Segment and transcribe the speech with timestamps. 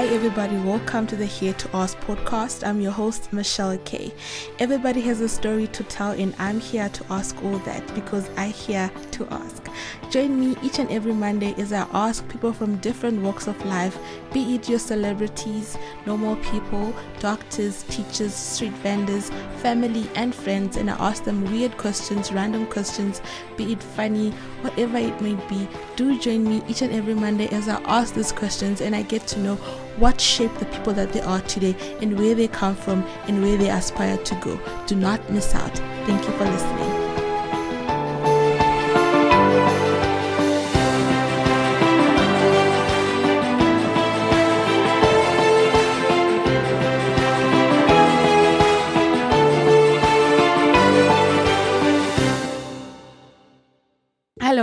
[0.00, 0.56] Hi, everybody.
[0.56, 2.66] Welcome to the Here to Ask podcast.
[2.66, 4.14] I'm your host, Michelle Kay.
[4.58, 8.46] Everybody has a story to tell, and I'm here to ask all that because I
[8.46, 9.62] here to ask.
[10.10, 13.98] Join me each and every Monday as I ask people from different walks of life,
[14.32, 15.76] be it your celebrities,
[16.06, 22.32] normal people, doctors, teachers, street vendors, family, and friends, and I ask them weird questions,
[22.32, 23.20] random questions,
[23.58, 24.30] be it funny,
[24.62, 25.68] whatever it may be.
[25.96, 29.26] Do join me each and every Monday as I ask these questions and I get
[29.28, 29.58] to know
[30.00, 33.56] what shaped the people that they are today and where they come from and where
[33.56, 34.58] they aspire to go.
[34.86, 35.76] Do not miss out.
[36.06, 36.99] Thank you for listening.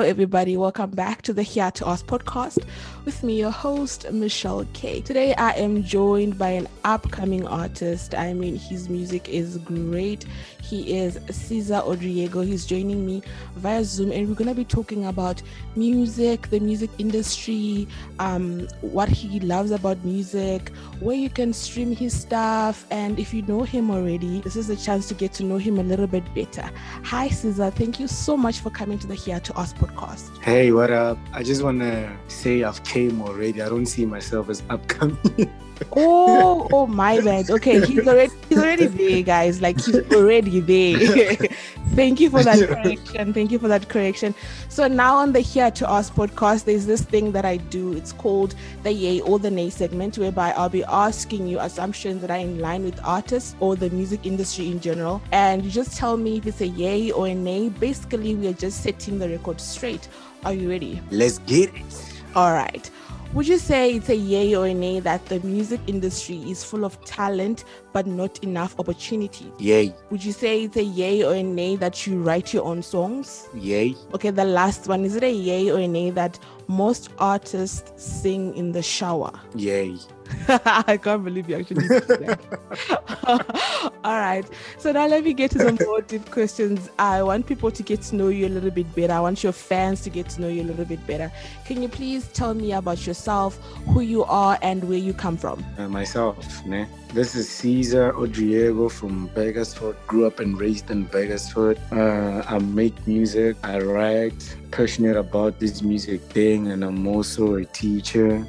[0.08, 0.56] Everybody.
[0.56, 2.64] Welcome back to the Here to Ask podcast
[3.04, 5.02] with me, your host, Michelle K.
[5.02, 8.16] Today, I am joined by an upcoming artist.
[8.16, 10.26] I mean, his music is great.
[10.68, 12.46] He is Cesar Odriego.
[12.46, 13.24] He's joining me
[13.56, 15.42] via Zoom, and we're going to be talking about
[15.78, 17.88] music, the music industry,
[18.20, 23.44] um, what he loves about music, where you can stream his stuff, and if you
[23.44, 26.24] know him already, this is a chance to get to know him a little bit
[26.36, 26.70] better.
[27.06, 27.72] Hi, Cesar.
[27.72, 30.38] Thank you so much for coming to the Here to Ask podcast.
[30.44, 31.18] Hey, what up?
[31.32, 33.62] I just want to say I've came already.
[33.62, 35.18] I don't see myself as upcoming.
[35.96, 37.50] oh, oh my bad.
[37.50, 39.62] Okay, he's already he's already there, guys.
[39.62, 41.36] Like he's already there.
[41.96, 43.34] Thank you for that correction.
[43.34, 44.36] Thank you for that correction.
[44.70, 47.94] So now on the Here to Ask podcast, there's this thing that I do.
[47.94, 52.30] It's called the Yay or the Nay segment, whereby I'll be asking you assumptions that
[52.30, 55.22] are in line with artists or the music industry in general.
[55.32, 57.70] And you just tell me if it's a yay or a nay.
[57.70, 60.08] Basically, we are just setting the record straight.
[60.46, 61.02] Are you ready?
[61.10, 62.14] Let's get it.
[62.36, 62.90] All right.
[63.34, 66.86] Would you say it's a yay or a nay that the music industry is full
[66.86, 69.52] of talent but not enough opportunity?
[69.60, 69.94] Yay.
[70.10, 73.48] Would you say it's a yay or a nay that you write your own songs?
[73.54, 73.96] Yay.
[74.14, 78.56] Okay, the last one is it a yay or a nay that most artists sing
[78.56, 79.32] in the shower?
[79.56, 79.98] Yay.
[80.48, 83.90] I can't believe you actually said that.
[84.04, 84.46] All right.
[84.78, 86.90] So now let me get to some more deep questions.
[87.00, 89.14] I want people to get to know you a little bit better.
[89.14, 91.32] I want your fans to get to know you a little bit better.
[91.66, 93.58] Can you please tell me about yourself,
[93.88, 95.64] who you are, and where you come from?
[95.78, 96.88] Uh, myself, ne?
[97.14, 99.96] This is Cesar Odriego from Bakersford.
[100.08, 101.78] Grew up and raised in Bakersford.
[101.92, 103.56] Uh, I make music.
[103.64, 104.56] I write.
[104.72, 108.46] Passionate about this music thing, and I'm also a teacher.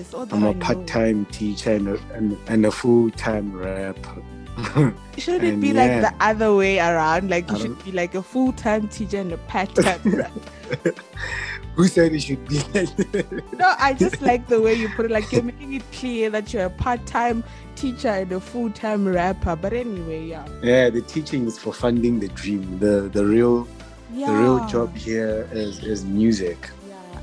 [0.00, 4.22] Yes, I'm a part-time teacher and a, and, and a full-time rapper.
[5.18, 6.00] Shouldn't it be yeah.
[6.00, 7.28] like the other way around?
[7.28, 10.00] Like you should be like a full time teacher and a part time.
[10.04, 10.94] Rapper.
[11.74, 13.58] Who said it should be like that?
[13.58, 15.10] no, I just like the way you put it.
[15.10, 17.44] Like you're making it clear that you're a part time
[17.76, 19.56] teacher and a full time rapper.
[19.56, 20.46] But anyway, yeah.
[20.62, 22.78] Yeah, the teaching is for funding the dream.
[22.78, 23.68] The the real
[24.12, 24.32] Yeah.
[24.32, 26.70] the real job here is is music.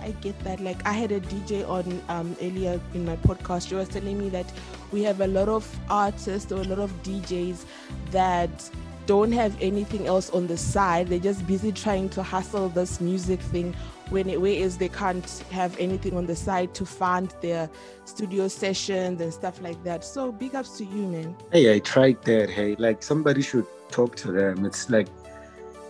[0.07, 0.61] I get that.
[0.61, 3.67] Like I had a DJ on um earlier in my podcast.
[3.67, 4.49] She was telling me that
[4.93, 7.65] we have a lot of artists or a lot of DJs
[8.11, 8.69] that
[9.05, 11.09] don't have anything else on the side.
[11.09, 13.75] They're just busy trying to hustle this music thing
[14.09, 17.69] when it whereas they can't have anything on the side to fund their
[18.05, 20.05] studio sessions and stuff like that.
[20.05, 21.35] So big ups to you, man.
[21.51, 22.49] Hey, I tried that.
[22.49, 24.65] Hey, like somebody should talk to them.
[24.65, 25.09] It's like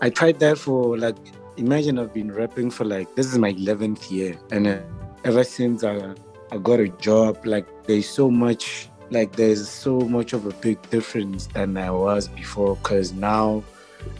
[0.01, 1.17] I tried that for like
[1.57, 4.79] imagine I've been rapping for like this is my 11th year, and uh,
[5.23, 6.13] ever since I
[6.51, 10.77] I got a job, like there's so much like there's so much of a big
[10.89, 12.75] difference than I was before.
[12.83, 13.63] Cause now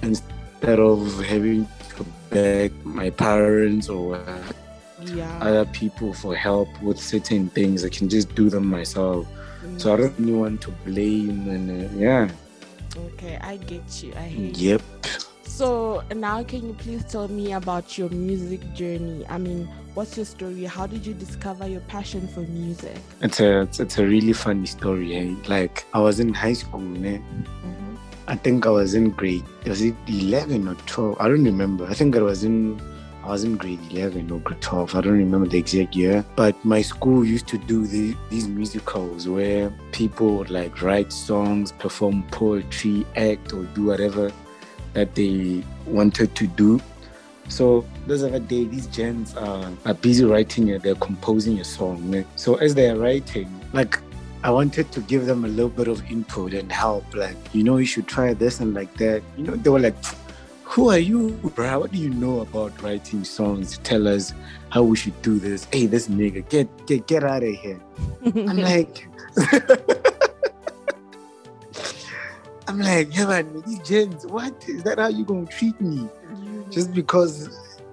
[0.02, 4.44] instead of having to beg my parents or uh,
[5.04, 5.40] Yeah.
[5.42, 9.28] other people for help with certain things, I can just do them myself.
[9.78, 12.30] So I don't really want to blame and uh, yeah.
[13.14, 14.14] okay, I get you.
[14.18, 14.80] I hear you.
[15.58, 19.26] So now, can you please tell me about your music journey?
[19.28, 20.66] I mean, what's your story?
[20.66, 22.96] How did you discover your passion for music?
[23.22, 25.16] It's a it's, it's a really funny story.
[25.16, 25.34] Eh?
[25.48, 27.18] Like I was in high school, ne?
[27.18, 27.96] Mm-hmm.
[28.28, 31.18] I think I was in grade was it eleven or twelve?
[31.20, 31.88] I don't remember.
[31.88, 32.80] I think I was in
[33.24, 34.94] I was in grade eleven or grade twelve.
[34.94, 36.24] I don't remember the exact year.
[36.36, 41.72] But my school used to do the, these musicals where people would like write songs,
[41.72, 44.32] perform poetry, act, or do whatever
[44.94, 46.80] that they wanted to do.
[47.50, 52.14] So those other day, these gents are, are busy writing it, they're composing a song.
[52.14, 52.24] Eh?
[52.36, 54.00] So as they are writing, like
[54.44, 57.78] I wanted to give them a little bit of input and help, like, you know,
[57.78, 59.24] you should try this and like that.
[59.38, 59.96] You know, they were like,
[60.64, 61.80] who are you, bro?
[61.80, 63.78] What do you know about writing songs?
[63.80, 64.34] Tell us
[64.70, 65.66] how we should do this.
[65.72, 67.80] Hey, this nigga, get get get out of here.
[68.26, 69.08] I'm like,
[72.78, 75.00] I'm like, yeah, man, these gens, what is that?
[75.00, 76.08] How you gonna treat me?
[76.32, 76.72] Mm.
[76.72, 77.50] Just because,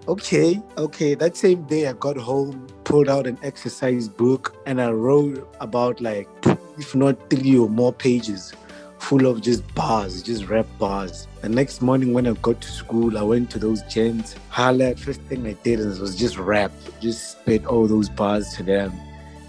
[0.06, 1.14] okay, okay.
[1.14, 6.02] That same day, I got home, pulled out an exercise book, and I wrote about
[6.02, 6.28] like,
[6.76, 8.52] if not three or more pages
[8.98, 11.28] full of just bars, just rap bars.
[11.40, 14.36] The next morning when I got to school, I went to those gents.
[14.50, 18.92] Holla, first thing I did was just rap, just spit all those bars to them.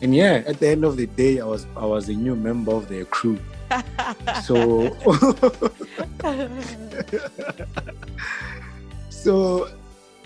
[0.01, 2.71] And yeah, at the end of the day, I was I was a new member
[2.71, 3.37] of their crew.
[4.43, 4.95] So
[9.09, 9.69] so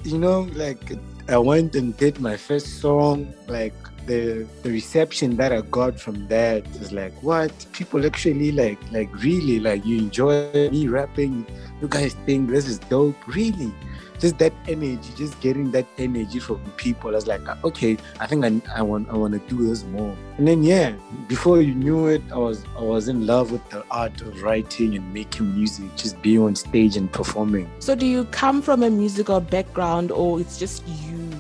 [0.04, 0.94] you know like
[1.28, 3.74] i went and did my first song like
[4.10, 7.54] the the reception that i got from that is like what?
[7.74, 11.46] People actually like like really like you enjoy me rapping?
[11.80, 13.16] You guys think this is dope?
[13.28, 13.72] Really
[14.20, 17.12] just that energy, just getting that energy from people.
[17.12, 20.16] I was like, okay, I think I, I want I want to do this more.
[20.38, 20.94] And then yeah,
[21.28, 24.96] before you knew it, I was I was in love with the art of writing
[24.96, 27.70] and making music, just being on stage and performing.
[27.80, 31.32] So do you come from a musical background or it's just you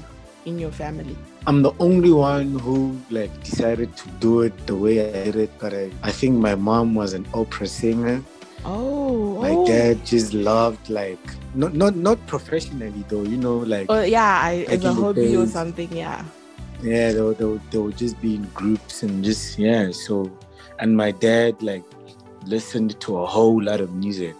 [0.46, 1.18] in your family?
[1.48, 5.52] I'm the only one who like decided to do it the way I did it,
[5.60, 8.22] but I, I think my mom was an opera singer.
[8.66, 8.99] Oh,
[9.50, 11.19] my dad just loved like
[11.56, 15.48] not not not professionally though, you know, like Oh yeah, I, as a hobby or
[15.48, 15.92] something.
[15.96, 16.24] Yeah.
[16.81, 19.92] yeah, they would, they, would, they would just be in groups and just yeah.
[19.92, 20.31] So,
[20.80, 21.84] and my dad like
[22.46, 24.36] listened to a whole lot of music,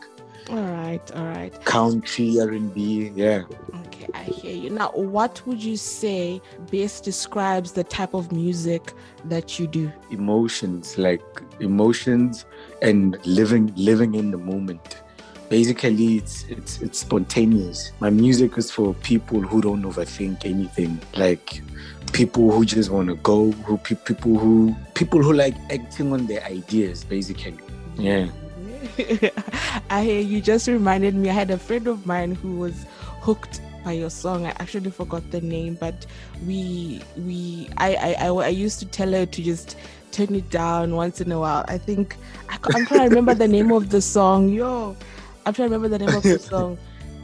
[0.50, 1.54] All right, all right.
[1.66, 3.44] country, R and B, yeah.
[3.88, 4.70] Okay, I hear you.
[4.70, 6.42] Now, what would you say
[6.72, 8.94] best describes the type of music
[9.26, 9.92] that you do?
[10.12, 11.22] emotions like
[11.60, 12.46] emotions
[12.82, 15.02] and living living in the moment.
[15.50, 17.92] Basically it's it's it's spontaneous.
[18.00, 21.00] My music is for people who don't overthink anything.
[21.16, 21.62] Like
[22.14, 26.28] people who just want to go who pe- people who people who like acting on
[26.28, 27.58] their ideas basically.
[27.96, 28.30] Yeah.
[29.90, 31.30] I you just reminded me.
[31.30, 32.86] I had a friend of mine who was
[33.22, 34.46] hooked by your song.
[34.46, 36.06] I actually forgot the name, but
[36.46, 39.78] we we I I, I, I used to tell her to just
[40.12, 41.66] turn it down once in a while.
[41.68, 42.18] I think
[42.50, 44.50] I, i'm trying to remember the name of the song.
[44.50, 44.96] Yo,
[45.46, 46.78] I'm trying to remember the name of the song.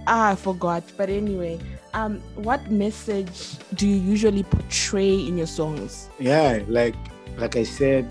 [0.07, 0.83] Ah, I forgot.
[0.97, 1.59] But anyway,
[1.95, 6.09] um, what message do you usually portray in your songs?
[6.19, 6.95] yeah like
[7.37, 8.07] like i said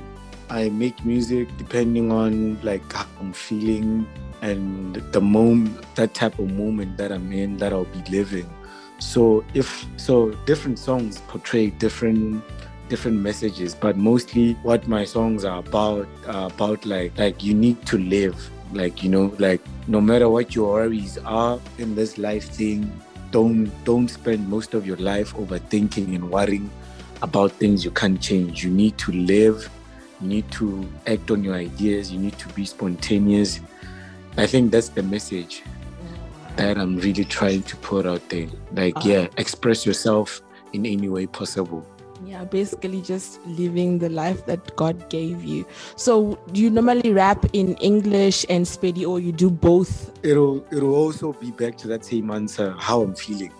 [0.50, 4.06] i make music depending on like how i'm feeling
[4.48, 8.48] and the moment that type of moment that i'm in that i'll be living
[8.98, 12.42] so if so different songs portray different
[12.88, 17.78] different messages but mostly what my songs are about are about like like you need
[17.86, 18.36] to live
[18.72, 22.80] like you know like no matter what your worries are in this life thing
[23.30, 26.70] don't don't spend most of your life overthinking and worrying
[27.24, 28.62] about things you can't change.
[28.62, 29.68] You need to live,
[30.20, 33.60] you need to act on your ideas, you need to be spontaneous.
[34.36, 35.62] I think that's the message
[36.56, 38.48] that I'm really trying to put out there.
[38.74, 39.02] Like, Ah.
[39.04, 40.42] yeah, express yourself
[40.72, 41.84] in any way possible.
[42.24, 45.66] Yeah, basically just living the life that God gave you.
[45.96, 50.10] So, do you normally rap in English and Sepedi, or you do both?
[50.22, 53.52] It'll it'll also be back to that same answer, how I'm feeling.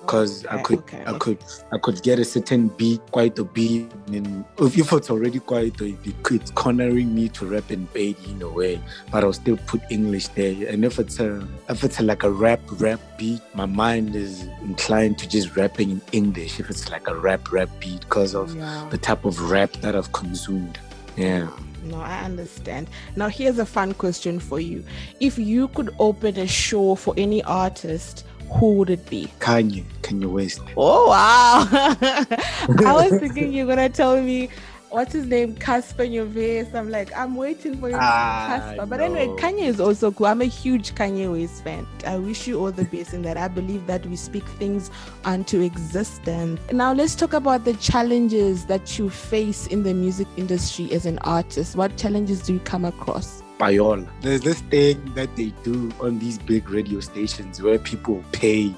[0.00, 1.18] Because I could okay, I okay.
[1.18, 1.38] could
[1.72, 5.92] I could get a certain beat, quite a beat, and if it's already quite a
[5.92, 9.80] beat, it's cornering me to rap in Pedi in a way, but I'll still put
[9.90, 10.68] English there.
[10.68, 14.44] And if it's a if it's a, like a rap rap beat, my mind is
[14.62, 16.60] inclined to just rapping in English.
[16.60, 18.86] If it's like a rap rap beat, because of Yeah.
[18.90, 20.78] the type of rap that I've consumed.
[21.16, 21.48] Yeah.
[21.82, 22.88] No, I understand.
[23.14, 24.84] Now, here's a fun question for you.
[25.20, 29.28] If you could open a show for any artist, who would it be?
[29.40, 30.60] Kanye, Kanye West.
[30.76, 31.66] Oh, wow.
[31.70, 34.48] I was thinking you're going to tell me.
[34.88, 35.56] What's his name?
[35.56, 36.72] Cassper Nyovest.
[36.72, 38.46] I'm like, I'm waiting for you, Ah,
[38.78, 38.88] Cassper.
[38.88, 39.26] But anyway.
[39.36, 40.26] Kanye is also cool.
[40.26, 41.86] I'm a huge Kanye West fan.
[42.06, 43.36] I wish you all the best in that.
[43.36, 44.90] I believe that we speak things
[45.24, 46.60] unto existence.
[46.72, 51.18] Now, let's talk about the challenges that you face in the music industry as an
[51.18, 51.74] artist.
[51.76, 53.42] What challenges do you come across?
[53.58, 54.06] Payola.
[54.20, 58.74] There's this thing that they do on these big radio stations where people pay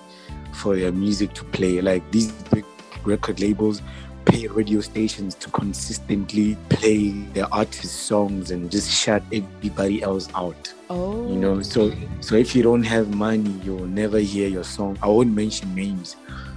[0.53, 1.81] for their music to play.
[1.81, 2.65] Like these big
[3.05, 3.83] record labels
[4.25, 10.73] pay radio stations to consistently play their artists' songs and just shut everybody else out.
[10.91, 11.63] Oh, You know, oh.
[11.63, 14.99] so so if you don't have money, you'll never hear your song.
[15.03, 16.17] I won't mention names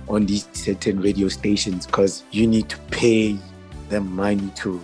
[0.09, 3.37] on these certain radio stations because you need to pay
[3.89, 4.81] them money to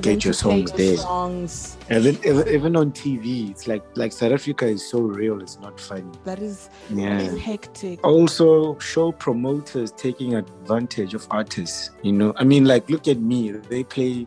[0.00, 0.96] get your songs there.
[0.96, 1.76] Songs.
[1.90, 5.40] Even, on TV, it's like like South Africa is so real.
[5.40, 6.10] It's not funny.
[6.24, 7.20] That is Yeah.
[7.36, 8.04] hectic.
[8.04, 11.90] Also, show promoters taking advantage of artists.
[12.02, 13.50] You know, I mean, like look at me.
[13.52, 14.26] They play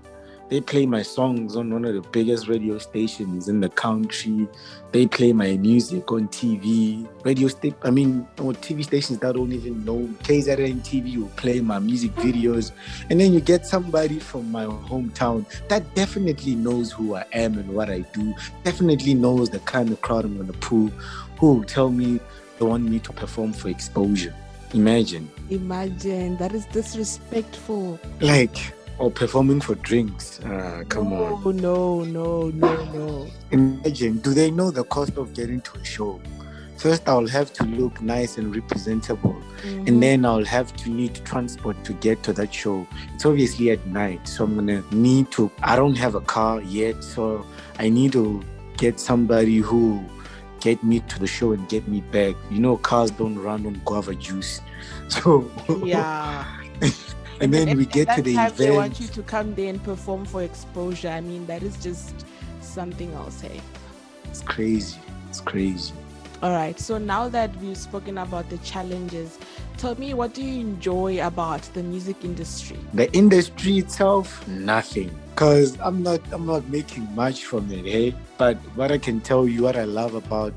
[0.54, 4.48] they play my songs on one of the biggest radio stations in the country.
[4.92, 7.08] They play my music on TV.
[7.26, 10.08] Radio sta- I mean, on TV stations that don't even know.
[10.22, 12.72] KZN TV will play my music videos.
[13.10, 17.74] And then you get somebody from my hometown that definitely knows who I am and
[17.74, 20.90] what I do, definitely knows the kind of crowd I'm gonna pull,
[21.40, 22.20] who will tell me
[22.60, 24.36] they want me to perform for exposure.
[24.76, 25.32] Imagine.
[25.50, 28.00] Imagine that is disrespectful.
[28.22, 30.40] Like, or performing for drinks.
[30.46, 31.56] Ah, come no, on.
[31.58, 33.28] No, no, no, no.
[33.52, 36.20] Imagine, do they know the cost of getting to a show?
[36.78, 39.88] First, I'll have to look nice and representable, Mhm.
[39.88, 42.86] and then I'll have to need transport to get to that show.
[43.14, 45.50] It's obviously at night, so I'm gonna need to.
[45.62, 47.46] I don't have a car yet, so
[47.80, 48.42] I need to
[48.78, 50.04] get somebody who
[50.60, 52.36] get me to the show and get me back.
[52.52, 54.60] You know, cars don't run on guava juice,
[55.08, 55.50] so
[55.86, 56.44] yeah.
[57.44, 59.84] And then we get to that the time They want you to come there and
[59.84, 61.10] perform for exposure.
[61.10, 62.26] I mean, that is just
[62.62, 63.62] something else, hey.
[64.26, 65.00] It's crazy.
[65.30, 65.94] It's crazy.
[66.42, 66.80] All right.
[66.80, 69.38] So now that we've spoken about the challenges,
[69.78, 72.78] tell me what do you enjoy about the music industry?
[72.94, 78.56] the industry itself nothing because i'm not i'm not making much from it hey but
[78.76, 80.54] what i can tell you what i love about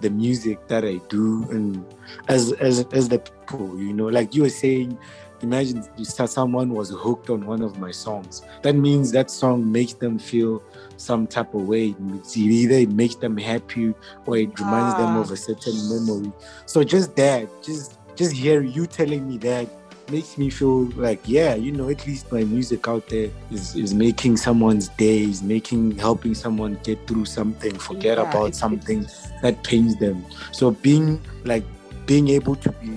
[0.00, 1.84] the music that i do and
[2.28, 4.98] as as as the people you know like you were saying
[5.42, 8.42] imagine someone was hooked on one of my songs.
[8.62, 10.62] That means that song makes them feel
[10.96, 11.94] some type of way.
[12.14, 13.94] It's either it makes them happy
[14.26, 15.20] or it reminds them Ah.
[15.20, 16.32] of a certain memory.
[16.66, 19.68] So just that just just hear you telling me that
[20.10, 23.92] makes me feel like yeah you know at least my music out there is is
[23.92, 29.04] making someone's day is making helping someone get through something forget Yeah, about something
[29.42, 30.24] that pains them.
[30.52, 31.64] So being like
[32.06, 32.96] being able to be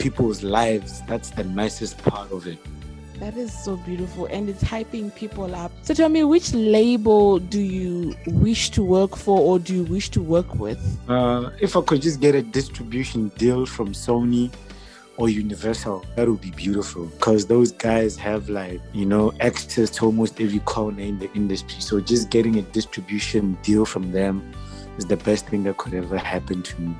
[0.00, 1.02] people's lives.
[1.06, 2.58] That's the nicest part of it.
[3.20, 5.70] That is so beautiful and it's hyping people up.
[5.82, 10.08] So tell me, which label do you wish to work for or do you wish
[10.10, 10.80] to work with?
[11.08, 14.50] uh if i could just get a distribution deal from sony
[15.18, 17.04] or universal that would be beautiful.
[17.18, 21.80] Because those guys have like you know access to almost every corner in the industry.
[21.80, 24.34] So just getting a distribution deal from them
[24.96, 26.96] is the best thing that could ever happen to me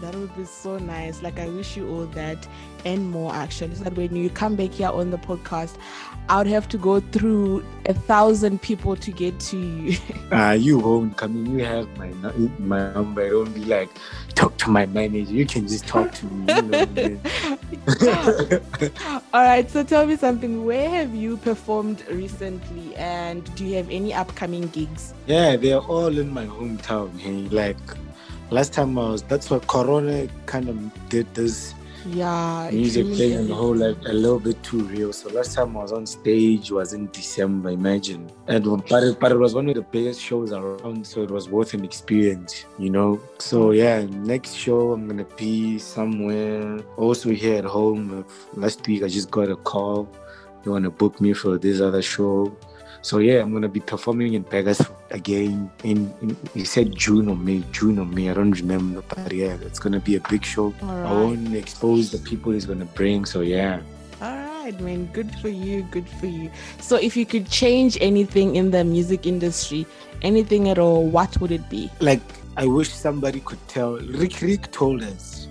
[0.00, 1.22] That would be so nice.
[1.22, 2.46] Like I wish you all that
[2.84, 3.74] and more actually.
[3.74, 5.76] So that when you come back here on the podcast,
[6.28, 9.98] I would have to go through a thousand people to get to you.
[10.32, 12.08] uh you won't come in you have my
[12.58, 13.90] my number don't be like
[14.34, 17.58] talk to my manager you can just talk to me you know
[19.32, 19.68] all right.
[19.70, 20.64] So tell me something.
[20.64, 25.14] Where have you performed recently and do you have any upcoming gigs?
[25.26, 27.18] Yeah, they're all in my hometown.
[27.18, 27.76] Hey, like
[28.50, 31.74] last time I was, that's what Corona kind of did this
[32.06, 32.70] Yeah.
[32.72, 33.56] music really and is.
[33.56, 35.12] whole like a little bit too real.
[35.12, 38.30] So last time I was on stage was in December, imagine.
[38.46, 41.48] And but it, but it was one of the biggest shows around, so it was
[41.48, 43.20] worth an experience, you know.
[43.38, 43.76] So mm.
[43.78, 48.24] yeah, next show I'm gonna be somewhere also here at home.
[48.54, 50.08] Last week I just got a call.
[50.62, 52.56] They wanna book me for this other show.
[53.06, 57.36] So yeah, I'm gonna be performing in Vegas again in, in he said June or
[57.36, 60.74] May, June or May, I don't remember, but yeah, it's gonna be a big show.
[60.82, 61.12] All I right.
[61.12, 63.24] won't expose the people he's gonna bring.
[63.24, 63.78] So yeah,
[64.20, 65.06] All right, man.
[65.12, 65.82] Good for you.
[65.96, 66.50] Good for you.
[66.80, 69.86] So, if you could change anything in the music industry,
[70.22, 71.88] anything at all, what would it be?
[72.00, 72.22] like
[72.56, 73.98] I wish somebody could tell.
[74.22, 75.46] Riky Rick told us,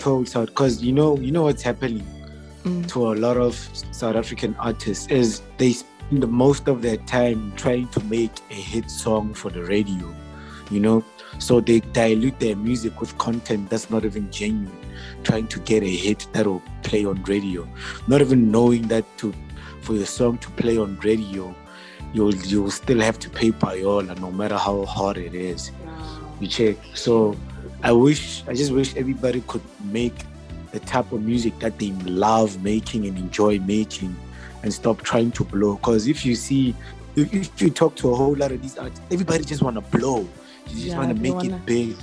[0.00, 2.02] told South, because you know, you know what's happening
[2.66, 2.82] Mm.
[2.88, 3.54] to a lot of
[3.92, 5.72] South African artists is they
[6.06, 10.14] spend the most of their time trying to make a hit song for the radio,
[10.70, 11.04] you know.
[11.38, 14.72] So they dilute their music with content that's not even genuine,
[15.22, 17.68] trying to get a hit that'll play on radio,
[18.06, 19.34] not even knowing that to
[19.82, 21.54] for your song to play on radio,
[22.12, 25.72] you'll you'll still have to pay payola no matter how hard it is
[26.40, 26.76] you check.
[26.94, 27.36] So
[27.82, 30.14] I wish, I just wish everybody could make
[30.72, 34.16] the type of music that they love making and enjoy making
[34.66, 35.76] and stop trying to blow.
[35.76, 36.74] Because if you see,
[37.14, 39.98] if, if you talk to a whole lot of these artists, everybody just want to
[39.98, 40.18] blow.
[40.66, 41.96] You just Yeah, want to make wanna- it big,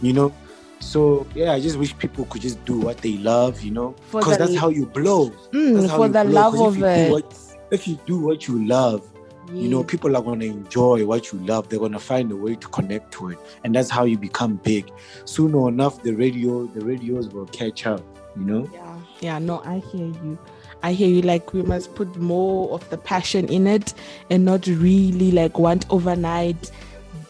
[0.00, 0.32] you know?
[0.78, 3.96] So yeah, I just wish people could just do what they love, you know?
[4.12, 5.30] Because that's how you blow.
[5.52, 7.10] Mm, That's how for you the blow, love of if you do it.
[7.10, 7.38] what-
[7.72, 9.02] If you do what you love,
[9.52, 12.36] you know people are going to enjoy what you love they're going to find a
[12.36, 14.90] way to connect to it and that's how you become big
[15.26, 18.00] soon or enough the radio the radios will catch up
[18.38, 20.38] you know Yeah, yeah, no, I hear you.
[20.84, 23.94] I hear you like we must put more of the passion in it
[24.28, 26.70] and not really like want overnight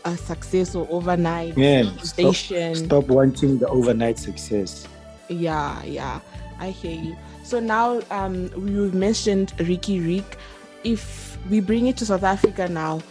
[0.04, 1.84] uh, success or overnight Yeah.
[1.98, 2.74] Stop, station.
[2.74, 4.88] stop wanting the overnight success.
[5.28, 6.18] Yeah, yeah,
[6.58, 7.16] I hear you.
[7.44, 10.36] So now, um, you mentioned Riky Rick.
[10.82, 13.02] If we bring it to South Africa now,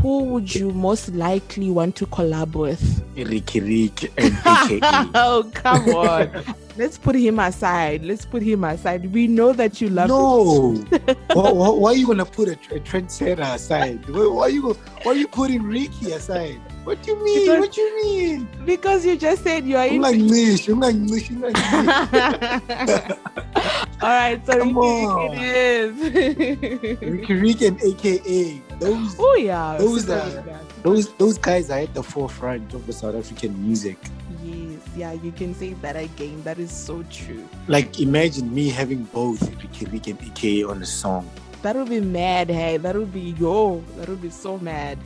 [0.00, 3.02] who would you most likely want to collab with?
[3.16, 4.80] Riky Rick and AKA.
[5.14, 6.30] oh, come on.
[6.76, 8.04] Let's put him aside.
[8.04, 9.12] Let's put him aside.
[9.12, 10.74] We know that you love no.
[11.32, 14.08] why, why, why are you gonna put a, a trendsetter aside?
[14.08, 14.72] Why, why are you
[15.02, 16.60] why are you putting Riky aside?
[16.82, 17.40] What do you mean?
[17.40, 18.48] Because- what do you mean?
[18.66, 20.02] because you just said you are in.
[20.02, 23.18] Ungangishi, ungangishi, ungangishi.
[24.04, 27.00] All right, so Come Riky it is.
[27.00, 28.60] Riky Rick and AKA.
[28.78, 32.92] Those oh yeah, Those are- uh, those those guys are at the forefront of the
[32.92, 33.96] South African music.
[34.42, 36.42] Yes, yeah, you can say that again.
[36.44, 37.48] That is so true.
[37.66, 41.24] Like imagine me having both Riky Rick and AKA on a song.
[41.62, 42.76] That would be mad, hey.
[42.76, 43.82] That would be yo.
[43.96, 44.98] That would be so mad.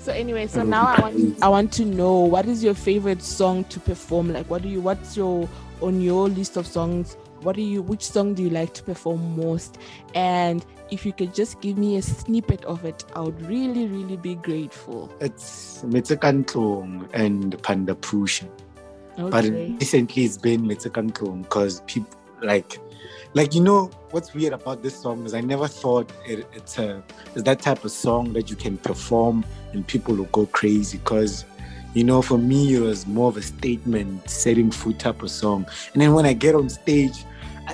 [0.00, 1.42] So anyway, so now I want.
[1.44, 4.32] I want to know what is your favorite song to perform?
[4.32, 4.80] Like, what do you?
[4.80, 5.48] What's your
[5.80, 7.16] on your list of songs?
[7.42, 7.82] What do you?
[7.82, 9.78] Which song do you like to perform most?
[10.14, 14.16] And if you could just give me a snippet of it, I would really, really
[14.16, 15.10] be grateful.
[15.20, 18.48] It's Metsekantlong and Panda Pusha.
[19.16, 22.78] But recently it's been Metsekantlong because people like
[23.34, 27.02] like you know what's weird about this song is I never thought it, it's a
[27.34, 31.44] it's that type of song that you can perform and people will go crazy because
[31.94, 35.66] you know for me it was more of a statement setting foot type of song
[35.92, 37.24] and then when I get on stage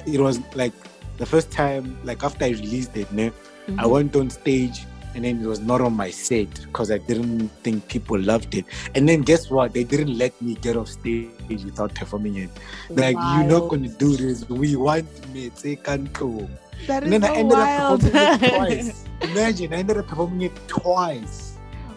[0.07, 0.73] it was like
[1.19, 3.31] the first time like after I released it ne, I
[3.71, 3.91] mm-hmm.
[3.91, 7.89] went on stage and then it was not on my set because I didn't think
[7.89, 8.67] people loved it.
[8.95, 9.73] And then guess what?
[9.73, 12.51] They didn't let me get off stage without performing it.
[12.91, 14.47] Like you're not gonna do this.
[14.51, 15.77] We want me to
[16.13, 16.47] go.
[16.87, 18.05] That is And then I ended wild.
[18.05, 19.05] up performing it twice.
[19.23, 21.46] Imagine I ended up performing it twice.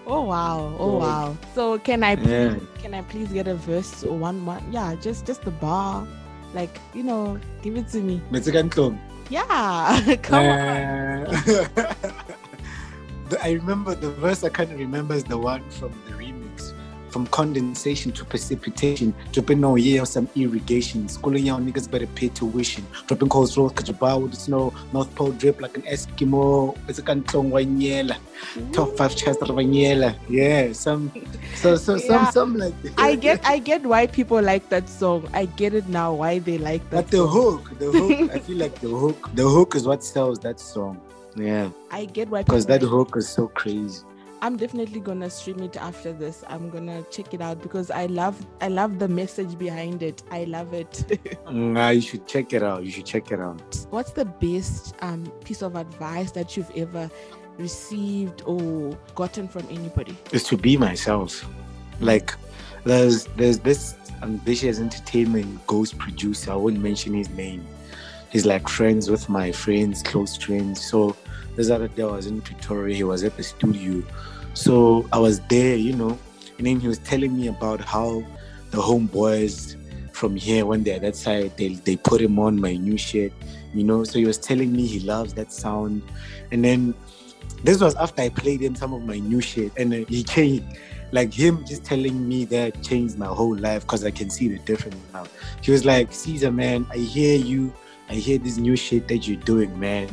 [0.10, 0.76] Oh wow!
[0.78, 1.38] Oh So- wow!
[1.56, 2.56] So can I Yeah.
[2.82, 4.62] can I please get a verse or one one?
[4.74, 6.06] Yeah, just just the bar,
[6.54, 8.20] like you know, give it to me.
[9.30, 9.46] Yeah,
[10.26, 10.50] come on.
[10.50, 11.30] Uh,
[13.30, 16.16] the- I remember the verse I kind of remember is the one from the.
[17.10, 21.08] From condensation to precipitation, dropping no year some irrigation.
[21.10, 22.86] Schooling young niggas better pay tuition.
[23.08, 24.74] Dropping cold rolls, Kajaba with the snow.
[24.94, 26.78] North Pole drip like an Eskimo.
[26.88, 28.18] It's a canton wanyela.
[28.74, 30.16] Top five chest of wanyela.
[30.30, 31.12] Yeah, some,
[31.56, 32.08] so, so, Yeah.
[32.08, 32.94] some, some like that.
[32.98, 35.28] I get I get why people like that song.
[35.34, 36.96] I get it now why they like that.
[37.06, 37.30] But the song.
[37.30, 41.02] hook, the hook, I feel like the hook, the hook is what sells that song.
[41.36, 44.02] Yeah, I get why because that hook is so crazy.
[44.42, 46.44] I'm definitely gonna stream it after this.
[46.48, 50.24] I'm gonna check it out because I love I love the message behind it.
[50.32, 51.06] I love it.
[51.50, 52.84] Mm, ah, you should check it out.
[52.84, 53.86] You should check it out.
[53.90, 57.10] What's the best um, piece of advice that you've ever
[57.58, 60.16] received or gotten from anybody?
[60.32, 61.50] Is to be myself.
[62.00, 62.36] Like,
[62.84, 66.52] there's there's this Ambitiouz Entertainment ghost producer.
[66.52, 67.66] I won't mention his name.
[68.30, 70.86] He's like friends with my friends, close friends.
[70.86, 71.16] So
[71.56, 72.96] this other day I was in Pretoria.
[72.96, 74.04] He was at the studio.
[74.54, 76.18] So I was there, you know,
[76.58, 78.24] and then he was telling me about how
[78.72, 79.76] the homeboys
[80.20, 83.32] from here when they're that side they, they put him on my new shit
[83.74, 86.02] you know so he was telling me he loves that sound
[86.52, 86.94] and then
[87.64, 90.68] this was after i played him some of my new shit and uh, he came
[91.12, 94.60] like him just telling me that changed my whole life because i can see the
[94.60, 95.24] difference now
[95.62, 97.74] he was like caesar man i hear you
[98.10, 100.10] i hear this new shit that you're doing man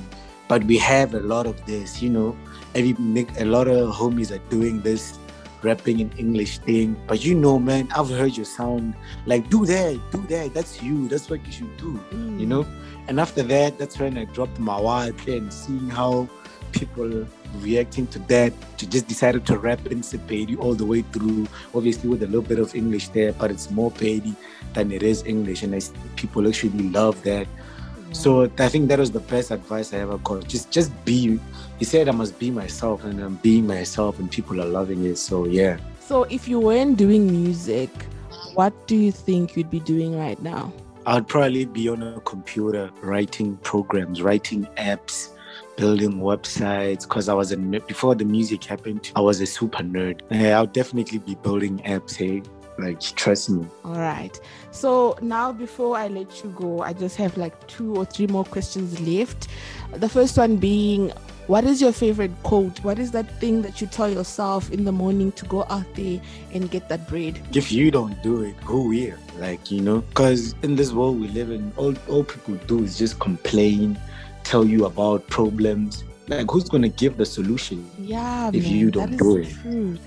[0.49, 2.37] but we have a lot of this you know
[2.75, 2.95] every
[3.39, 5.19] a lot of homies are doing this
[5.63, 6.97] rapping in English thing.
[7.07, 8.95] But you know, man, I've heard your sound.
[9.27, 10.55] Like, do that, do that.
[10.55, 11.09] That's you.
[11.09, 11.99] That's what you should do.
[12.13, 12.41] Mm.
[12.41, 12.67] You know?
[13.09, 16.29] And after that, that's when I dropped my wild and seeing how
[16.73, 17.27] people
[17.59, 18.53] reacting to that.
[18.79, 21.47] To just decided to rap in Sepedi all the way through.
[21.75, 24.35] Obviously with a little bit of English there, but it's more Pedi
[24.75, 25.63] than it is English.
[25.63, 25.81] And I
[26.17, 27.47] people actually love that.
[28.13, 30.47] So I think that was the best advice I ever got.
[30.49, 31.39] Just just be
[31.79, 35.17] he said I must be myself and I'm being myself and people are loving it.
[35.17, 35.79] So yeah.
[36.01, 37.91] So if you weren't doing music,
[38.55, 40.73] what do you think you'd be doing right now?
[41.05, 45.31] I'd probably be on a computer writing programs, writing apps,
[45.77, 47.03] building websites.
[47.03, 49.13] Because I was a before the music happened.
[49.15, 50.23] I was a super nerd.
[50.31, 52.17] Yeah, I'll definitely be building apps.
[52.17, 52.43] Hey,
[52.79, 53.67] Like trust me.
[53.85, 54.39] All right.
[54.71, 58.45] So now before I let you go, I just have like two or three more
[58.45, 59.49] questions left.
[59.93, 61.13] The first one being
[61.47, 62.83] what is your favorite quote?
[62.83, 66.21] What is that thing that you tell yourself in the morning to go out there
[66.53, 67.41] and get that bread?
[67.55, 69.17] If you don't do it, who will?
[69.39, 72.99] Like, you know, because in this world we live in, all, all people do is
[72.99, 73.97] just complain,
[74.43, 76.03] tell you about problems.
[76.27, 77.89] Like, who's going to give the solution?
[78.01, 79.51] Yeah, if man, you don't do it.
[79.63, 79.99] True.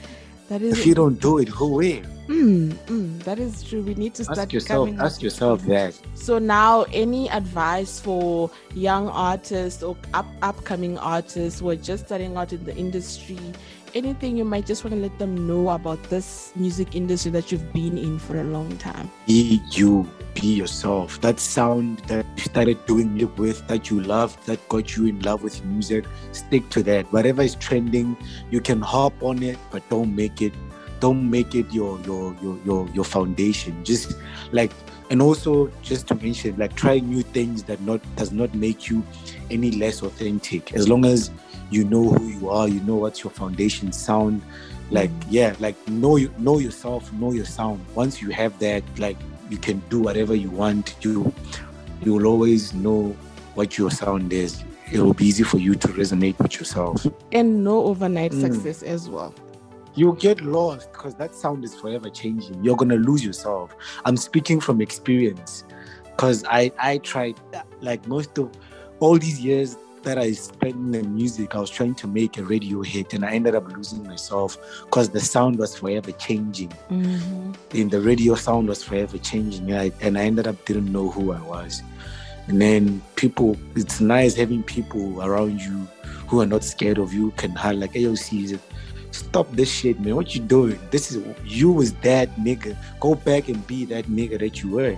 [0.50, 2.04] That is if you don't do it, who will?
[2.30, 3.82] Mm, mm, that is true.
[3.82, 4.90] We need to start ask yourself.
[5.00, 6.00] Ask yourself that.
[6.14, 12.38] So now, any advice for young artists or up, upcoming artists who are just starting
[12.38, 13.40] out in the industry?
[13.96, 17.74] Anything you might just want to let them know about this music industry that you've
[17.74, 19.10] been in for a long time?
[19.26, 20.08] Be you.
[20.36, 21.20] Be yourself.
[21.22, 25.20] That sound that you started doing it with, that you loved, that got you in
[25.22, 27.12] love with music, stick to that.
[27.12, 28.16] Whatever is trending,
[28.52, 30.54] you can hop on it, but don't make it
[31.00, 33.84] don't make it your your your your, your foundation.
[33.84, 34.16] Just
[34.52, 34.72] like
[35.10, 39.04] and also just to mention like try new things that not does not make you
[39.50, 40.74] any less authentic.
[40.74, 41.32] As long as
[41.72, 44.42] you know who you are you know what's your foundation sound
[44.92, 45.12] like.
[45.12, 45.26] Mm.
[45.30, 47.84] yeah like know you know yourself know your sound.
[47.96, 49.18] Once you have that like
[49.50, 50.96] you can do whatever you want.
[51.02, 51.34] You
[52.02, 53.16] you will always know
[53.56, 54.64] what your sound is.
[54.92, 57.06] It will be easy for you to resonate with yourself.
[57.32, 58.42] And no overnight mm.
[58.42, 59.34] success as well
[59.96, 62.64] you get lost because that sound is forever changing.
[62.64, 63.76] You're gonna lose yourself.
[64.06, 65.64] I'm speaking from experience
[66.04, 67.40] because I I tried
[67.82, 68.52] like most of
[69.00, 72.44] all these years that I spent in the music, I was trying to make a
[72.44, 76.70] radio hit and I ended up losing myself because the sound was forever changing.
[76.90, 77.52] Mm-hmm.
[77.74, 79.72] And the radio sound was forever changing.
[79.72, 81.82] And I, and I ended up didn't know who I was.
[82.48, 85.88] And then people, it's nice having people around you
[86.28, 88.44] who are not scared of you, can have like AOC
[89.12, 90.16] stop this shit, man.
[90.16, 90.80] What you doing?
[90.92, 92.76] This is you was that nigga.
[93.00, 94.98] Go back and be that nigga that you were.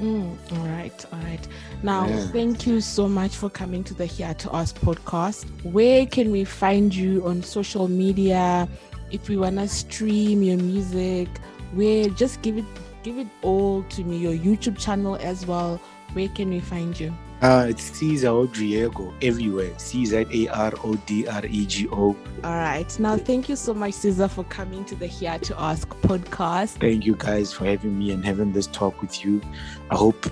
[0.00, 1.46] Mm, all right, all right.
[1.82, 2.26] Now, yeah.
[2.28, 5.44] thank you so much for coming to the Here to Ask podcast.
[5.62, 8.66] Where can we find you on social media?
[9.10, 11.28] If we wanna stream your music,
[11.74, 12.64] where just give it
[13.02, 14.16] give it all to me.
[14.16, 15.80] Your YouTube channel as well.
[16.14, 17.14] Where can we find you?
[17.42, 19.72] Uh, it's Cesar Odriego everywhere.
[19.78, 21.94] Caesar A R O D R E G O.
[21.94, 22.98] All right.
[22.98, 26.78] Now, thank you so much, Cesar, for coming to the Here to Ask podcast.
[26.80, 29.40] Thank you guys for having me and having this talk with you.
[29.90, 30.26] I hope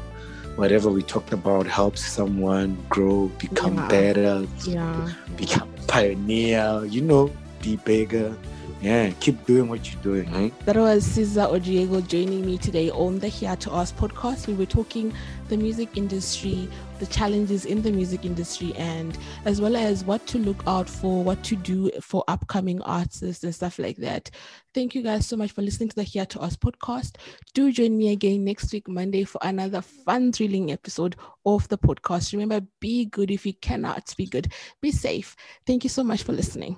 [0.56, 3.88] whatever we talked about helps someone grow, become yeah.
[3.88, 5.10] better, yeah.
[5.36, 8.36] become pioneer, you know, be bigger
[8.80, 10.54] yeah, keep doing what you're doing, right?
[10.64, 14.46] That was Cesar Odriego joining me today on the Here to Ask podcast.
[14.46, 15.12] We were talking
[15.48, 20.38] the music industry, the challenges in the music industry, and as well as what to
[20.38, 24.30] look out for, what to do for upcoming artists and stuff like that.
[24.74, 27.16] Thank you guys so much for listening to the Here to Ask podcast.
[27.54, 32.32] Do join me again next week, Monday, for another fun, thrilling episode of the podcast.
[32.32, 34.52] Remember, be good if you cannot be good.
[34.82, 35.34] Be safe.
[35.66, 36.76] Thank you so much for listening.